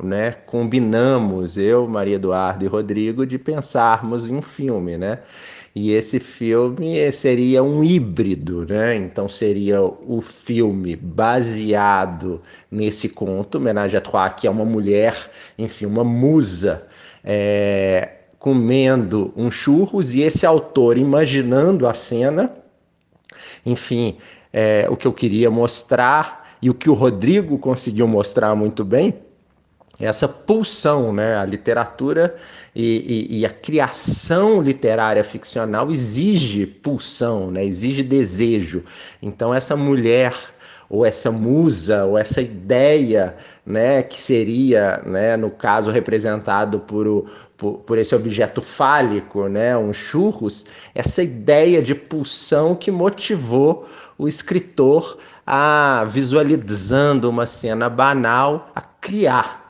né, 0.00 0.30
combinamos, 0.46 1.58
eu, 1.58 1.88
Maria 1.88 2.14
Eduardo 2.14 2.64
e 2.64 2.68
Rodrigo, 2.68 3.26
de 3.26 3.38
pensarmos 3.38 4.28
em 4.28 4.36
um 4.36 4.42
filme, 4.42 4.96
né? 4.96 5.18
E 5.74 5.92
esse 5.92 6.20
filme 6.20 7.10
seria 7.10 7.60
um 7.60 7.82
híbrido, 7.82 8.64
né? 8.68 8.94
Então 8.94 9.28
seria 9.28 9.82
o 9.82 10.20
filme 10.20 10.94
baseado 10.94 12.40
nesse 12.70 13.08
conto, 13.08 13.58
Homenagem 13.58 13.98
à 13.98 14.00
Trois, 14.00 14.32
que 14.36 14.46
é 14.46 14.50
uma 14.50 14.64
mulher, 14.64 15.16
enfim, 15.58 15.86
uma 15.86 16.04
musa, 16.04 16.86
é, 17.24 18.10
comendo 18.38 19.32
um 19.36 19.50
churros, 19.50 20.14
e 20.14 20.22
esse 20.22 20.46
autor 20.46 20.96
imaginando 20.96 21.88
a 21.88 21.94
cena, 21.94 22.54
enfim, 23.66 24.18
é, 24.52 24.86
o 24.88 24.96
que 24.96 25.06
eu 25.06 25.12
queria 25.12 25.50
mostrar 25.50 26.39
e 26.62 26.68
o 26.68 26.74
que 26.74 26.90
o 26.90 26.94
Rodrigo 26.94 27.58
conseguiu 27.58 28.06
mostrar 28.06 28.54
muito 28.54 28.84
bem 28.84 29.14
essa 30.00 30.26
pulsão, 30.26 31.12
né? 31.12 31.36
A 31.36 31.44
literatura 31.44 32.34
e, 32.74 33.28
e, 33.30 33.40
e, 33.40 33.46
a 33.46 33.50
criação 33.50 34.62
literária 34.62 35.22
ficcional 35.22 35.90
exige 35.90 36.66
pulsão, 36.66 37.50
né? 37.50 37.64
Exige 37.64 38.02
desejo. 38.02 38.82
Então 39.20 39.52
essa 39.52 39.76
mulher 39.76 40.34
ou 40.88 41.06
essa 41.06 41.30
musa 41.30 42.04
ou 42.04 42.18
essa 42.18 42.40
ideia, 42.40 43.36
né? 43.64 44.02
Que 44.02 44.20
seria, 44.20 45.02
né? 45.04 45.36
No 45.36 45.50
caso 45.50 45.90
representado 45.90 46.80
por, 46.80 47.06
o, 47.06 47.26
por, 47.56 47.74
por 47.80 47.98
esse 47.98 48.14
objeto 48.14 48.62
fálico, 48.62 49.48
né? 49.48 49.76
Um 49.76 49.92
churros. 49.92 50.64
Essa 50.94 51.22
ideia 51.22 51.82
de 51.82 51.94
pulsão 51.94 52.74
que 52.74 52.90
motivou 52.90 53.86
o 54.16 54.26
escritor 54.26 55.18
a 55.52 56.04
visualizando 56.04 57.28
uma 57.28 57.46
cena 57.46 57.88
banal 57.88 58.70
a 58.74 58.80
criar 58.80 59.60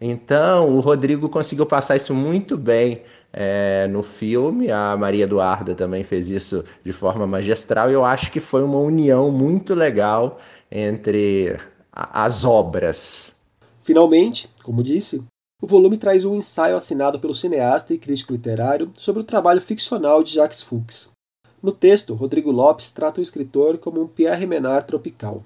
então, 0.00 0.76
o 0.76 0.80
Rodrigo 0.80 1.28
conseguiu 1.28 1.64
passar 1.64 1.96
isso 1.96 2.14
muito 2.14 2.56
bem 2.56 3.02
é, 3.32 3.86
no 3.88 4.02
filme. 4.02 4.70
A 4.70 4.96
Maria 4.96 5.24
Eduarda 5.24 5.74
também 5.74 6.04
fez 6.04 6.28
isso 6.28 6.64
de 6.84 6.92
forma 6.92 7.26
magistral. 7.26 7.90
E 7.90 7.94
eu 7.94 8.04
acho 8.04 8.30
que 8.30 8.40
foi 8.40 8.62
uma 8.62 8.78
união 8.78 9.30
muito 9.30 9.74
legal 9.74 10.38
entre 10.70 11.58
as 11.90 12.44
obras. 12.44 13.34
Finalmente, 13.82 14.50
como 14.62 14.82
disse, 14.82 15.24
o 15.62 15.66
volume 15.66 15.96
traz 15.96 16.24
um 16.24 16.34
ensaio 16.34 16.76
assinado 16.76 17.18
pelo 17.18 17.34
cineasta 17.34 17.94
e 17.94 17.98
crítico 17.98 18.32
literário 18.32 18.92
sobre 18.94 19.22
o 19.22 19.24
trabalho 19.24 19.60
ficcional 19.60 20.22
de 20.22 20.34
Jacques 20.34 20.62
Fuchs. 20.62 21.15
No 21.62 21.72
texto, 21.72 22.14
Rodrigo 22.14 22.50
Lopes 22.50 22.90
trata 22.90 23.20
o 23.20 23.22
escritor 23.22 23.78
como 23.78 24.02
um 24.02 24.06
Pierre 24.06 24.46
Menard 24.46 24.86
tropical. 24.86 25.42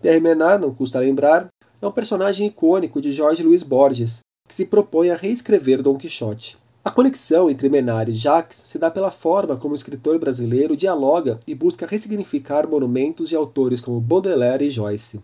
Pierre 0.00 0.20
Menard, 0.20 0.62
não 0.62 0.74
custa 0.74 1.00
lembrar, 1.00 1.48
é 1.80 1.86
um 1.86 1.92
personagem 1.92 2.46
icônico 2.46 3.00
de 3.00 3.12
Jorge 3.12 3.42
Luiz 3.42 3.62
Borges, 3.62 4.20
que 4.48 4.54
se 4.54 4.66
propõe 4.66 5.10
a 5.10 5.16
reescrever 5.16 5.82
Dom 5.82 5.98
Quixote. 5.98 6.56
A 6.84 6.90
conexão 6.90 7.50
entre 7.50 7.68
Menard 7.68 8.10
e 8.10 8.14
Jacques 8.14 8.62
se 8.64 8.78
dá 8.78 8.90
pela 8.90 9.10
forma 9.10 9.56
como 9.56 9.72
o 9.72 9.74
escritor 9.74 10.18
brasileiro 10.18 10.76
dialoga 10.76 11.38
e 11.46 11.54
busca 11.54 11.86
ressignificar 11.86 12.66
monumentos 12.66 13.28
de 13.28 13.36
autores 13.36 13.80
como 13.80 14.00
Baudelaire 14.00 14.64
e 14.64 14.70
Joyce. 14.70 15.20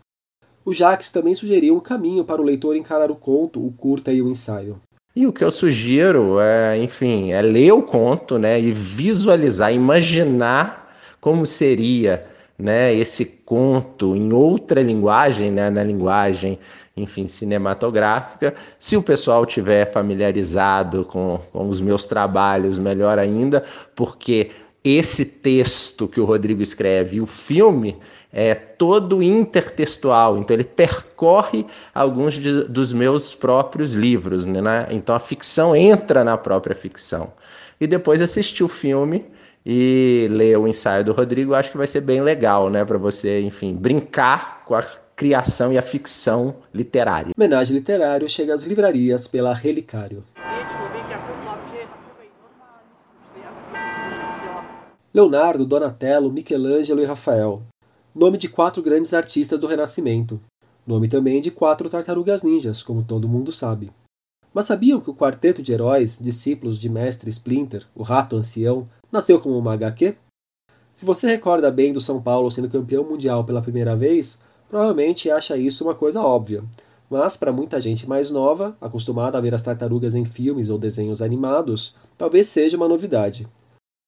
O 0.64 0.74
Jacques 0.74 1.10
também 1.10 1.34
sugeriu 1.34 1.76
um 1.76 1.80
caminho 1.80 2.24
para 2.24 2.42
o 2.42 2.44
leitor 2.44 2.76
encarar 2.76 3.10
o 3.10 3.16
conto, 3.16 3.64
o 3.64 3.72
curta 3.72 4.12
e 4.12 4.20
o 4.20 4.28
ensaio. 4.28 4.80
E 5.16 5.28
o 5.28 5.32
que 5.32 5.44
eu 5.44 5.50
sugiro 5.50 6.40
é, 6.40 6.76
enfim, 6.76 7.30
é 7.30 7.40
ler 7.40 7.72
o 7.72 7.82
conto, 7.82 8.36
né, 8.36 8.60
e 8.60 8.72
visualizar, 8.72 9.72
imaginar 9.72 10.92
como 11.20 11.46
seria 11.46 12.26
né, 12.58 12.92
esse 12.92 13.24
conto 13.24 14.16
em 14.16 14.32
outra 14.32 14.82
linguagem, 14.82 15.52
né, 15.52 15.70
na 15.70 15.84
linguagem, 15.84 16.58
enfim, 16.96 17.28
cinematográfica. 17.28 18.54
Se 18.76 18.96
o 18.96 19.02
pessoal 19.02 19.46
tiver 19.46 19.84
familiarizado 19.92 21.04
com, 21.04 21.40
com 21.52 21.68
os 21.68 21.80
meus 21.80 22.06
trabalhos, 22.06 22.80
melhor 22.80 23.16
ainda, 23.16 23.62
porque 23.94 24.50
esse 24.82 25.24
texto 25.24 26.08
que 26.08 26.20
o 26.20 26.24
Rodrigo 26.24 26.60
escreve 26.60 27.16
e 27.16 27.20
o 27.20 27.26
filme 27.26 27.96
é 28.34 28.52
todo 28.52 29.22
intertextual, 29.22 30.36
então 30.36 30.56
ele 30.56 30.64
percorre 30.64 31.64
alguns 31.94 32.34
de, 32.34 32.64
dos 32.64 32.92
meus 32.92 33.32
próprios 33.32 33.92
livros, 33.92 34.44
né? 34.44 34.88
então 34.90 35.14
a 35.14 35.20
ficção 35.20 35.76
entra 35.76 36.24
na 36.24 36.36
própria 36.36 36.74
ficção. 36.74 37.32
E 37.80 37.86
depois 37.86 38.20
assistir 38.20 38.64
o 38.64 38.68
filme 38.68 39.24
e 39.64 40.26
ler 40.32 40.58
o 40.58 40.66
ensaio 40.66 41.04
do 41.04 41.12
Rodrigo, 41.12 41.54
acho 41.54 41.70
que 41.70 41.76
vai 41.76 41.86
ser 41.86 42.00
bem 42.00 42.20
legal, 42.20 42.68
né, 42.68 42.84
para 42.84 42.98
você, 42.98 43.40
enfim, 43.40 43.72
brincar 43.72 44.64
com 44.64 44.74
a 44.74 44.82
criação 45.14 45.72
e 45.72 45.78
a 45.78 45.82
ficção 45.82 46.56
literária. 46.72 47.32
Homenagem 47.36 47.76
literário 47.76 48.28
chega 48.28 48.52
às 48.52 48.64
livrarias 48.64 49.28
pela 49.28 49.54
Relicário. 49.54 50.24
Leonardo, 55.14 55.64
Donatello, 55.64 56.32
Michelangelo 56.32 57.00
e 57.00 57.04
Rafael. 57.04 57.62
Nome 58.14 58.38
de 58.38 58.48
quatro 58.48 58.80
grandes 58.80 59.12
artistas 59.12 59.58
do 59.58 59.66
Renascimento. 59.66 60.40
Nome 60.86 61.08
também 61.08 61.40
de 61.40 61.50
quatro 61.50 61.90
tartarugas 61.90 62.44
ninjas, 62.44 62.80
como 62.80 63.02
todo 63.02 63.28
mundo 63.28 63.50
sabe. 63.50 63.90
Mas 64.52 64.66
sabiam 64.66 65.00
que 65.00 65.10
o 65.10 65.14
quarteto 65.14 65.60
de 65.60 65.72
heróis, 65.72 66.16
discípulos 66.20 66.78
de 66.78 66.88
mestre 66.88 67.28
Splinter, 67.28 67.84
o 67.92 68.04
rato 68.04 68.36
ancião, 68.36 68.88
nasceu 69.10 69.40
como 69.40 69.58
uma 69.58 69.72
HQ? 69.72 70.14
Se 70.92 71.04
você 71.04 71.26
recorda 71.26 71.72
bem 71.72 71.92
do 71.92 72.00
São 72.00 72.22
Paulo 72.22 72.52
sendo 72.52 72.70
campeão 72.70 73.02
mundial 73.02 73.42
pela 73.42 73.60
primeira 73.60 73.96
vez, 73.96 74.38
provavelmente 74.68 75.28
acha 75.28 75.56
isso 75.56 75.82
uma 75.82 75.96
coisa 75.96 76.22
óbvia. 76.22 76.62
Mas 77.10 77.36
para 77.36 77.50
muita 77.50 77.80
gente 77.80 78.08
mais 78.08 78.30
nova, 78.30 78.76
acostumada 78.80 79.38
a 79.38 79.40
ver 79.40 79.56
as 79.56 79.62
tartarugas 79.62 80.14
em 80.14 80.24
filmes 80.24 80.70
ou 80.70 80.78
desenhos 80.78 81.20
animados, 81.20 81.96
talvez 82.16 82.46
seja 82.46 82.76
uma 82.76 82.86
novidade. 82.86 83.48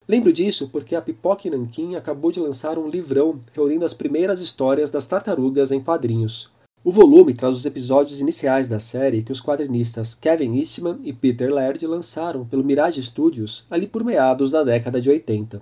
Lembro 0.07 0.31
disso 0.31 0.69
porque 0.69 0.95
a 0.95 1.01
Pipoque 1.01 1.49
Nanquim 1.49 1.95
acabou 1.95 2.31
de 2.31 2.39
lançar 2.39 2.79
um 2.79 2.87
livrão 2.87 3.41
reunindo 3.51 3.83
as 3.83 3.93
primeiras 3.93 4.39
histórias 4.39 4.89
das 4.89 5.05
tartarugas 5.05 5.71
em 5.71 5.81
quadrinhos. 5.81 6.49
O 6.81 6.91
volume 6.91 7.33
traz 7.33 7.57
os 7.57 7.65
episódios 7.65 8.21
iniciais 8.21 8.69
da 8.69 8.79
série 8.79 9.21
que 9.21 9.33
os 9.33 9.41
quadrinistas 9.41 10.15
Kevin 10.15 10.57
Eastman 10.57 10.99
e 11.03 11.11
Peter 11.11 11.53
Laird 11.53 11.85
lançaram 11.85 12.45
pelo 12.45 12.63
Mirage 12.63 13.03
Studios 13.03 13.65
ali 13.69 13.85
por 13.85 14.05
meados 14.05 14.51
da 14.51 14.63
década 14.63 15.01
de 15.01 15.09
80. 15.09 15.61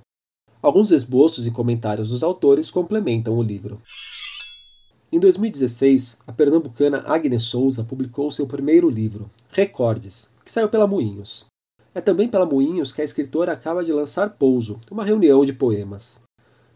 Alguns 0.61 0.91
esboços 0.91 1.47
e 1.47 1.51
comentários 1.51 2.09
dos 2.09 2.21
autores 2.21 2.69
complementam 2.69 3.35
o 3.35 3.41
livro. 3.41 3.81
Em 5.11 5.19
2016, 5.19 6.19
a 6.27 6.31
pernambucana 6.31 7.03
Agnes 7.07 7.43
Souza 7.43 7.83
publicou 7.83 8.29
seu 8.29 8.45
primeiro 8.45 8.89
livro, 8.89 9.31
Recordes, 9.49 10.29
que 10.43 10.51
saiu 10.51 10.69
pela 10.69 10.85
Moinhos. 10.85 11.45
É 11.95 12.01
também 12.01 12.27
pela 12.27 12.45
Moinhos 12.45 12.91
que 12.91 13.01
a 13.01 13.05
escritora 13.05 13.53
acaba 13.53 13.81
de 13.81 13.93
lançar 13.93 14.31
Pouso, 14.31 14.77
uma 14.91 15.05
reunião 15.05 15.45
de 15.45 15.53
poemas. 15.53 16.21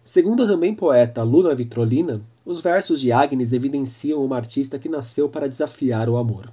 Segundo 0.02 0.44
a 0.44 0.48
também 0.48 0.74
poeta 0.74 1.24
Luna 1.24 1.54
Vitrolina, 1.54 2.22
os 2.46 2.62
versos 2.62 3.02
de 3.02 3.12
Agnes 3.12 3.52
evidenciam 3.52 4.24
uma 4.24 4.38
artista 4.38 4.80
que 4.80 4.88
nasceu 4.88 5.28
para 5.28 5.50
desafiar 5.50 6.08
o 6.08 6.16
amor. 6.16 6.50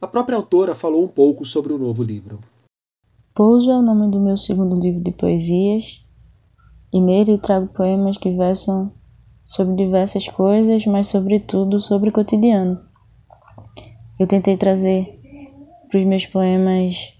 A 0.00 0.06
própria 0.08 0.36
autora 0.36 0.74
falou 0.74 1.04
um 1.04 1.08
pouco 1.08 1.44
sobre 1.44 1.72
o 1.72 1.78
novo 1.78 2.02
livro. 2.02 2.40
Pouso 3.32 3.70
é 3.70 3.78
o 3.78 3.82
nome 3.82 4.10
do 4.10 4.18
meu 4.18 4.36
segundo 4.36 4.74
livro 4.74 5.00
de 5.00 5.12
poesias, 5.12 6.04
e 6.92 7.00
nele 7.00 7.38
trago 7.38 7.68
poemas 7.68 8.18
que 8.18 8.36
versam 8.36 8.92
sobre 9.44 9.76
diversas 9.76 10.26
coisas, 10.26 10.84
mas 10.86 11.06
sobretudo 11.06 11.80
sobre 11.80 12.10
o 12.10 12.12
cotidiano. 12.12 12.80
Eu 14.18 14.26
tentei 14.26 14.56
trazer 14.56 15.20
para 15.88 16.00
os 16.00 16.04
meus 16.04 16.26
poemas 16.26 17.15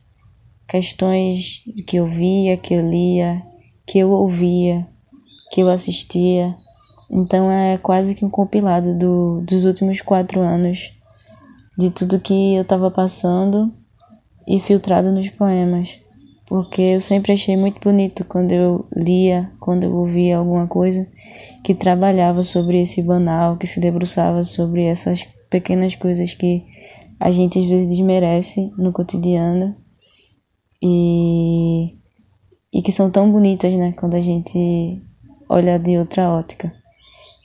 questões 0.69 1.63
que 1.87 1.97
eu 1.97 2.07
via, 2.07 2.57
que 2.57 2.75
eu 2.75 2.89
lia, 2.89 3.43
que 3.87 3.99
eu 3.99 4.11
ouvia, 4.11 4.87
que 5.51 5.63
eu 5.63 5.69
assistia. 5.69 6.51
Então 7.11 7.51
é 7.51 7.79
quase 7.79 8.15
que 8.15 8.25
um 8.25 8.31
compilado 8.31 8.99
do, 8.99 9.41
dos 9.43 9.65
últimos 9.65 10.01
quatro 10.01 10.41
anos 10.41 10.93
de 11.79 11.91
tudo 11.91 12.21
que 12.21 12.55
eu 12.55 12.63
estava 12.63 12.91
passando 12.91 13.73
e 14.47 14.61
filtrado 14.61 15.13
nos 15.13 15.29
poemas. 15.31 15.99
Porque 16.47 16.81
eu 16.81 17.01
sempre 17.01 17.33
achei 17.33 17.57
muito 17.57 17.81
bonito 17.81 18.25
quando 18.25 18.53
eu 18.53 18.87
lia, 18.95 19.51
quando 19.59 19.85
eu 19.85 19.95
ouvia 19.95 20.39
alguma 20.39 20.67
coisa 20.67 21.07
que 21.65 21.75
trabalhava 21.75 22.43
sobre 22.43 22.81
esse 22.81 23.03
banal, 23.03 23.57
que 23.57 23.67
se 23.67 23.81
debruçava 23.81 24.45
sobre 24.45 24.85
essas 24.85 25.25
pequenas 25.51 25.97
coisas 25.97 26.35
que 26.35 26.65
a 27.19 27.33
gente 27.33 27.59
às 27.59 27.65
vezes 27.65 27.89
desmerece 27.89 28.73
no 28.79 28.93
cotidiano 28.93 29.75
e, 30.83 31.97
e 32.73 32.83
que 32.83 32.93
são 32.93 33.11
tão 33.11 33.31
bonitas, 33.31 33.73
né, 33.73 33.93
quando 33.93 34.15
a 34.15 34.21
gente 34.21 35.03
olha 35.49 35.79
de 35.79 35.99
outra 35.99 36.31
ótica. 36.31 36.73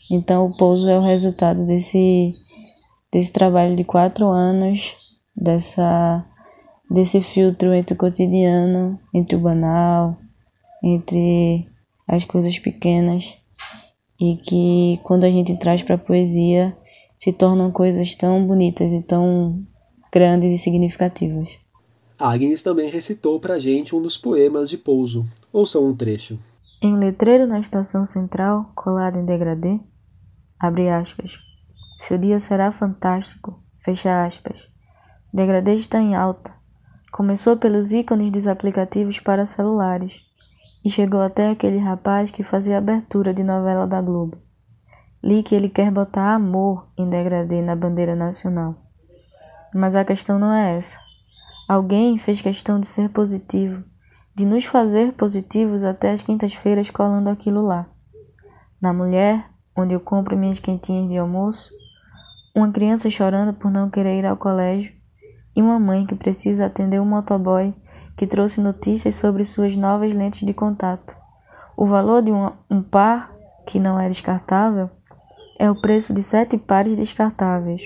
Então, 0.10 0.48
o 0.48 0.58
pouso 0.58 0.90
é 0.90 0.98
o 0.98 1.04
resultado 1.04 1.66
desse, 1.66 2.32
desse 3.12 3.32
trabalho 3.32 3.76
de 3.76 3.84
quatro 3.84 4.28
anos, 4.28 4.96
dessa, 5.36 6.26
desse 6.90 7.22
filtro 7.22 7.74
entre 7.74 7.94
o 7.94 7.98
cotidiano, 7.98 9.00
entre 9.14 9.36
o 9.36 9.40
banal, 9.40 10.18
entre 10.84 11.68
as 12.08 12.26
coisas 12.26 12.60
pequenas, 12.60 13.34
e 14.20 14.36
que 14.36 15.00
quando 15.04 15.24
a 15.24 15.32
gente 15.32 15.58
traz 15.58 15.82
para 15.82 15.96
a 15.96 15.98
poesia 15.98 16.76
se 17.18 17.32
tornam 17.32 17.72
coisas 17.72 18.16
tão 18.16 18.46
bonitas 18.46 18.92
e 18.92 19.02
tão 19.02 19.64
grandes 20.12 20.60
e 20.60 20.62
significativas. 20.62 21.61
Agnes 22.22 22.62
também 22.62 22.88
recitou 22.88 23.40
para 23.40 23.58
gente 23.58 23.96
um 23.96 24.02
dos 24.02 24.16
poemas 24.16 24.70
de 24.70 24.78
Pouso. 24.78 25.26
Ouçam 25.52 25.88
um 25.88 25.96
trecho. 25.96 26.38
Em 26.80 26.94
um 26.94 27.00
letreiro 27.00 27.48
na 27.48 27.60
estação 27.60 28.06
central, 28.06 28.72
colado 28.76 29.18
em 29.18 29.26
degradê, 29.26 29.80
abre 30.60 30.88
aspas. 30.88 31.34
Seu 32.00 32.20
dia 32.20 32.40
será 32.40 32.72
fantástico, 32.72 33.60
fecha 33.84 34.24
aspas. 34.24 34.56
Degradê 35.34 35.74
está 35.74 36.00
em 36.00 36.16
alta. 36.16 36.54
Começou 37.12 37.58
pelos 37.58 37.92
ícones 37.92 38.30
dos 38.30 38.46
aplicativos 38.46 39.20
para 39.20 39.48
celulares 39.48 40.22
e 40.86 40.92
chegou 40.92 41.22
até 41.22 41.50
aquele 41.50 41.80
rapaz 41.80 42.30
que 42.30 42.44
fazia 42.44 42.78
abertura 42.78 43.34
de 43.34 43.44
novela 43.44 43.88
da 43.88 44.00
Globo. 44.00 44.38
Li 45.24 45.42
que 45.42 45.56
ele 45.56 45.70
quer 45.70 45.90
botar 45.90 46.36
amor 46.36 46.88
em 46.96 47.10
degradê 47.10 47.64
na 47.64 47.76
bandeira 47.76 48.16
nacional. 48.16 48.76
Mas 49.74 49.96
a 49.96 50.06
questão 50.06 50.38
não 50.38 50.54
é 50.54 50.78
essa. 50.78 51.00
Alguém 51.72 52.18
fez 52.18 52.42
questão 52.42 52.82
de 52.82 52.86
ser 52.86 53.08
positivo, 53.12 53.82
de 54.36 54.46
nos 54.46 54.66
fazer 54.66 55.14
positivos 55.14 55.86
até 55.86 56.12
as 56.12 56.22
quintas-feiras 56.22 56.92
colando 56.92 57.30
aquilo 57.30 57.62
lá. 57.62 57.88
Na 58.82 58.92
mulher, 58.92 59.46
onde 59.74 59.94
eu 59.94 60.02
compro 60.02 60.36
minhas 60.36 60.60
quentinhas 60.60 61.08
de 61.08 61.18
almoço, 61.18 61.72
uma 62.54 62.74
criança 62.74 63.10
chorando 63.10 63.54
por 63.54 63.72
não 63.72 63.90
querer 63.90 64.20
ir 64.20 64.26
ao 64.26 64.36
colégio 64.36 64.94
e 65.56 65.62
uma 65.62 65.80
mãe 65.80 66.06
que 66.06 66.14
precisa 66.14 66.66
atender 66.66 67.00
um 67.00 67.06
motoboy 67.06 67.74
que 68.18 68.28
trouxe 68.28 68.60
notícias 68.60 69.16
sobre 69.16 69.46
suas 69.46 69.74
novas 69.78 70.14
lentes 70.14 70.46
de 70.46 70.54
contato. 70.54 71.16
O 71.78 71.86
valor 71.86 72.22
de 72.22 72.34
um, 72.34 72.52
um 72.70 72.84
par, 72.84 73.32
que 73.66 73.80
não 73.80 73.98
é 73.98 74.10
descartável, 74.10 74.90
é 75.58 75.72
o 75.72 75.80
preço 75.80 76.14
de 76.14 76.22
sete 76.22 76.58
pares 76.58 76.98
descartáveis. 76.98 77.82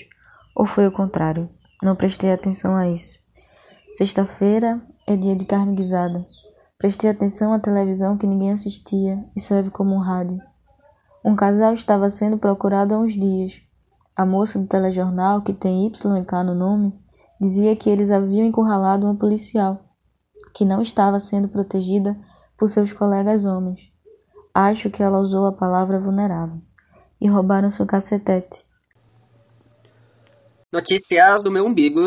Ou 0.56 0.66
foi 0.66 0.88
o 0.88 0.92
contrário? 0.92 1.48
Não 1.84 1.96
prestei 1.96 2.32
atenção 2.32 2.76
a 2.76 2.90
isso. 2.90 3.24
Sexta-feira 3.98 4.82
é 5.08 5.16
dia 5.16 5.38
de 5.38 5.46
carne 5.46 5.74
guisada. 5.74 6.26
Prestei 6.78 7.10
atenção 7.10 7.54
à 7.54 7.60
televisão 7.60 8.18
que 8.18 8.28
ninguém 8.28 8.52
assistia 8.52 9.24
e 9.34 9.40
serve 9.40 9.70
como 9.70 9.96
um 9.96 10.00
rádio. 10.00 10.38
Um 11.24 11.34
casal 11.34 11.74
estava 11.74 12.10
sendo 12.10 12.38
procurado 12.38 12.94
há 12.94 13.00
uns 13.00 13.14
dias. 13.14 13.62
A 14.14 14.26
moça 14.26 14.60
do 14.60 14.68
telejornal, 14.68 15.44
que 15.44 15.54
tem 15.54 15.88
Y 15.88 16.18
e 16.18 16.26
K 16.26 16.44
no 16.44 16.54
nome, 16.54 16.94
dizia 17.40 17.74
que 17.74 17.90
eles 17.90 18.12
haviam 18.12 18.46
encurralado 18.46 19.06
uma 19.06 19.16
policial, 19.16 19.80
que 20.54 20.66
não 20.66 20.82
estava 20.82 21.18
sendo 21.18 21.48
protegida 21.48 22.18
por 22.58 22.70
seus 22.70 22.92
colegas 22.92 23.46
homens. 23.46 23.94
Acho 24.54 24.90
que 24.90 25.02
ela 25.02 25.20
usou 25.20 25.46
a 25.46 25.54
palavra 25.54 26.02
vulnerável. 26.02 26.62
E 27.22 27.30
roubaram 27.30 27.70
seu 27.70 27.86
cacetete. 27.86 28.66
Notícias 30.70 31.42
do 31.42 31.50
meu 31.50 31.66
umbigo. 31.66 32.02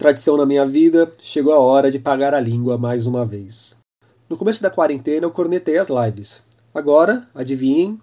Tradição 0.00 0.34
na 0.38 0.46
minha 0.46 0.64
vida, 0.64 1.12
chegou 1.20 1.52
a 1.52 1.58
hora 1.58 1.90
de 1.90 1.98
pagar 1.98 2.32
a 2.32 2.40
língua 2.40 2.78
mais 2.78 3.06
uma 3.06 3.22
vez. 3.22 3.76
No 4.30 4.36
começo 4.38 4.62
da 4.62 4.70
quarentena 4.70 5.26
eu 5.26 5.30
cornetei 5.30 5.76
as 5.76 5.90
lives. 5.90 6.42
Agora, 6.72 7.28
adivinhem? 7.34 8.00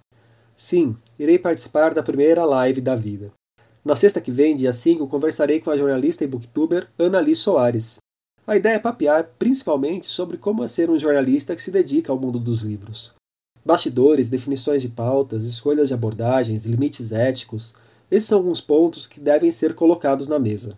Sim, 0.56 0.96
irei 1.18 1.40
participar 1.40 1.96
da 1.96 2.04
primeira 2.04 2.46
live 2.46 2.82
da 2.82 2.96
vida. 2.96 3.32
Na 3.84 3.96
sexta 3.96 4.22
que 4.22 4.30
vem, 4.30 4.56
dia 4.56 4.72
5, 4.72 5.08
conversarei 5.08 5.60
com 5.60 5.72
a 5.72 5.76
jornalista 5.76 6.24
e 6.24 6.28
booktuber 6.28 6.88
Ana 7.00 7.20
Liz 7.20 7.40
Soares. 7.40 7.98
A 8.46 8.56
ideia 8.56 8.76
é 8.76 8.80
papear 8.80 9.32
principalmente 9.40 10.06
sobre 10.06 10.38
como 10.38 10.64
é 10.64 10.68
ser 10.68 10.92
um 10.92 11.00
jornalista 11.00 11.56
que 11.56 11.64
se 11.64 11.72
dedica 11.72 12.12
ao 12.12 12.20
mundo 12.20 12.38
dos 12.38 12.62
livros. 12.62 13.16
Bastidores, 13.66 14.30
definições 14.30 14.84
de 14.84 14.90
pautas, 14.90 15.46
escolhas 15.46 15.88
de 15.88 15.96
abordagens, 15.96 16.64
limites 16.64 17.12
éticos, 17.12 17.74
esses 18.12 18.30
são 18.30 18.38
alguns 18.38 18.62
pontos 18.62 19.08
que 19.08 19.20
devem 19.20 19.52
ser 19.52 19.74
colocados 19.74 20.28
na 20.28 20.38
mesa. 20.38 20.78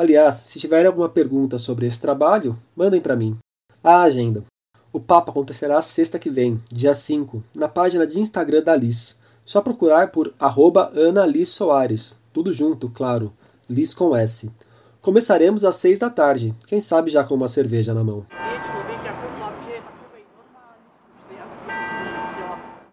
Aliás, 0.00 0.36
se 0.36 0.58
tiverem 0.58 0.86
alguma 0.86 1.10
pergunta 1.10 1.58
sobre 1.58 1.84
esse 1.86 2.00
trabalho, 2.00 2.58
mandem 2.74 3.02
para 3.02 3.14
mim. 3.14 3.36
A 3.84 4.00
agenda. 4.00 4.42
O 4.90 4.98
papo 4.98 5.30
acontecerá 5.30 5.78
sexta 5.82 6.18
que 6.18 6.30
vem, 6.30 6.58
dia 6.72 6.94
5, 6.94 7.44
na 7.54 7.68
página 7.68 8.06
de 8.06 8.18
Instagram 8.18 8.62
da 8.62 8.74
Liz. 8.74 9.20
Só 9.44 9.60
procurar 9.60 10.10
por 10.10 10.32
arroba 10.40 10.90
Ana 10.94 11.26
Liz 11.26 11.50
Soares. 11.50 12.18
Tudo 12.32 12.50
junto, 12.50 12.88
claro. 12.88 13.30
Liz 13.68 13.92
com 13.92 14.16
S. 14.16 14.50
Começaremos 15.02 15.66
às 15.66 15.76
6 15.76 15.98
da 15.98 16.08
tarde, 16.08 16.54
quem 16.66 16.80
sabe 16.80 17.10
já 17.10 17.22
com 17.22 17.34
uma 17.34 17.46
cerveja 17.46 17.92
na 17.92 18.02
mão. 18.02 18.24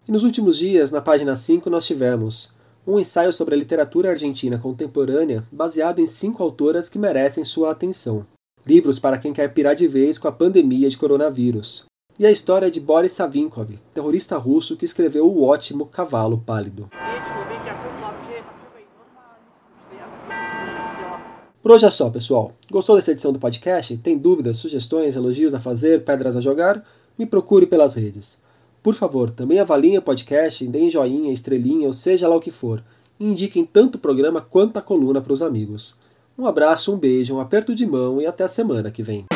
E 0.06 0.12
nos 0.12 0.24
últimos 0.24 0.58
dias, 0.58 0.90
na 0.90 1.00
página 1.00 1.34
5, 1.34 1.70
nós 1.70 1.86
tivemos 1.86 2.50
um 2.88 2.98
ensaio 2.98 3.34
sobre 3.34 3.54
a 3.54 3.58
literatura 3.58 4.08
argentina 4.08 4.56
contemporânea 4.56 5.44
baseado 5.52 5.98
em 5.98 6.06
cinco 6.06 6.42
autoras 6.42 6.88
que 6.88 6.98
merecem 6.98 7.44
sua 7.44 7.70
atenção. 7.70 8.24
Livros 8.66 8.98
para 8.98 9.18
quem 9.18 9.30
quer 9.30 9.52
pirar 9.52 9.74
de 9.74 9.86
vez 9.86 10.16
com 10.16 10.26
a 10.26 10.32
pandemia 10.32 10.88
de 10.88 10.96
coronavírus. 10.96 11.84
E 12.18 12.24
a 12.24 12.30
história 12.30 12.70
de 12.70 12.80
Boris 12.80 13.12
Savinkov, 13.12 13.78
terrorista 13.92 14.38
russo 14.38 14.74
que 14.74 14.86
escreveu 14.86 15.26
o 15.26 15.44
ótimo 15.44 15.84
Cavalo 15.84 16.38
Pálido. 16.38 16.88
Por 21.62 21.72
hoje 21.72 21.84
é 21.84 21.90
só, 21.90 22.08
pessoal. 22.08 22.52
Gostou 22.70 22.96
dessa 22.96 23.12
edição 23.12 23.34
do 23.34 23.38
podcast? 23.38 23.98
Tem 23.98 24.16
dúvidas, 24.16 24.56
sugestões, 24.56 25.14
elogios 25.14 25.52
a 25.52 25.60
fazer, 25.60 26.04
pedras 26.04 26.36
a 26.36 26.40
jogar? 26.40 26.82
Me 27.18 27.26
procure 27.26 27.66
pelas 27.66 27.92
redes. 27.92 28.38
Por 28.82 28.94
favor, 28.94 29.30
também 29.30 29.60
avaliem 29.60 29.98
o 29.98 30.02
podcast, 30.02 30.66
deem 30.66 30.90
joinha, 30.90 31.32
estrelinha 31.32 31.86
ou 31.86 31.92
seja 31.92 32.28
lá 32.28 32.36
o 32.36 32.40
que 32.40 32.50
for. 32.50 32.82
E 33.18 33.26
indiquem 33.26 33.64
tanto 33.64 33.96
o 33.96 33.98
programa 33.98 34.40
quanto 34.40 34.78
a 34.78 34.82
coluna 34.82 35.20
para 35.20 35.32
os 35.32 35.42
amigos. 35.42 35.94
Um 36.38 36.46
abraço, 36.46 36.94
um 36.94 36.98
beijo, 36.98 37.34
um 37.34 37.40
aperto 37.40 37.74
de 37.74 37.84
mão 37.84 38.20
e 38.20 38.26
até 38.26 38.44
a 38.44 38.48
semana 38.48 38.90
que 38.90 39.02
vem. 39.02 39.26